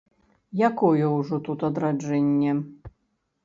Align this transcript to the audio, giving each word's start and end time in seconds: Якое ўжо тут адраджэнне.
Якое 0.69 1.11
ўжо 1.17 1.41
тут 1.49 1.67
адраджэнне. 1.69 2.59